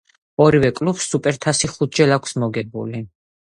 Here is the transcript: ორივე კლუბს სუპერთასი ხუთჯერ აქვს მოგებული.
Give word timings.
ორივე 0.45 0.71
კლუბს 0.79 1.09
სუპერთასი 1.11 1.71
ხუთჯერ 1.75 2.17
აქვს 2.19 2.37
მოგებული. 2.47 3.07